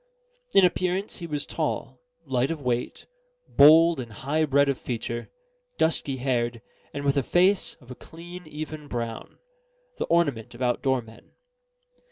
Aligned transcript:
In 0.55 0.65
appearance, 0.65 1.17
he 1.17 1.27
was 1.27 1.45
tall, 1.45 2.01
light 2.25 2.49
of 2.49 2.59
weight, 2.59 3.05
bold 3.47 3.99
and 3.99 4.11
high 4.11 4.45
bred 4.45 4.67
of 4.67 4.79
feature, 4.79 5.29
dusky 5.77 6.17
haired, 6.17 6.59
and 6.91 7.05
with 7.05 7.17
a 7.17 7.21
face 7.21 7.75
of 7.75 7.91
a 7.91 7.95
clean 7.95 8.47
even 8.47 8.87
brown: 8.87 9.37
the 9.99 10.05
ornament 10.05 10.55
of 10.55 10.61
outdoor 10.63 11.03
men. 11.03 11.33